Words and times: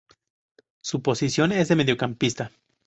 Su 0.81 1.03
posición 1.03 1.51
es 1.51 1.67
de 1.67 1.75
mediocampista. 1.75 2.49